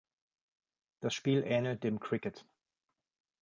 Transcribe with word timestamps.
Das 1.01 1.13
Spiel 1.13 1.43
ähnelt 1.45 1.83
dem 1.83 1.99
Cricket. 1.99 2.43